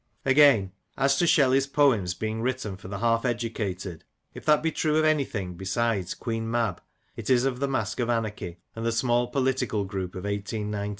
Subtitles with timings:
[0.25, 4.97] Again, as to Shelley's poems being written for the half educated— if that be true
[4.97, 6.79] of anything besides Queen Maby
[7.15, 10.53] it is of The Mask of Anarchy and the small political group of 1 8
[10.53, 10.89] 19.